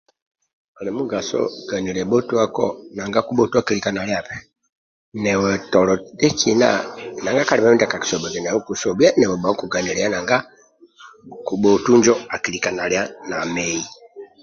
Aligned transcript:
Ali 0.79 0.91
mugaso 0.97 1.39
ganyilya 1.69 2.05
bhotwako 2.09 2.65
nanga 2.95 3.19
kubhotu 3.27 3.55
akilika 3.57 3.89
nalyabe 3.93 4.35
nanga 5.21 5.49
tolo 5.73 5.93
ndyekina 6.15 6.69
nanga 7.23 7.41
kalibhe 7.47 7.69
mindyakakisobhiyaga 7.71 8.39
nawe 8.43 8.59
kusobhiya 8.67 9.09
nawe 9.19 9.35
bakukuganyilya 9.43 10.05
nanga 10.11 10.37
kubhotu 11.47 11.91
njo 11.99 12.13
akilika 12.35 12.69
nalya 12.73 13.01
namei 13.29 13.81